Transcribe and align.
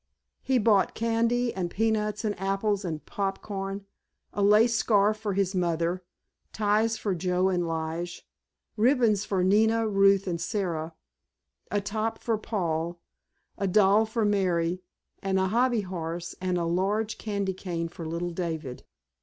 He 0.41 0.57
bought 0.57 0.95
candy 0.95 1.53
and 1.53 1.69
peanuts 1.69 2.25
and 2.25 2.33
apples 2.39 2.83
and 2.83 3.05
popcorn, 3.05 3.85
a 4.33 4.41
lace 4.41 4.73
scarf 4.73 5.15
for 5.17 5.33
his 5.35 5.53
mother, 5.53 6.03
ties 6.51 6.97
for 6.97 7.13
Joe 7.13 7.49
and 7.49 7.67
Lige, 7.67 8.27
ribbons 8.75 9.25
for 9.25 9.43
Nina, 9.43 9.87
Ruth 9.87 10.25
and 10.25 10.41
Sara, 10.41 10.95
a 11.69 11.81
top 11.81 12.17
for 12.17 12.39
Paul, 12.39 12.99
a 13.59 13.67
doll 13.67 14.07
for 14.07 14.25
Mary, 14.25 14.81
and 15.21 15.37
a 15.37 15.49
hobby 15.49 15.81
horse 15.81 16.33
and 16.41 16.57
a 16.57 16.65
large 16.65 17.19
candy 17.19 17.53
cane 17.53 17.87
for 17.87 18.03
little 18.03 18.31
David. 18.31 18.83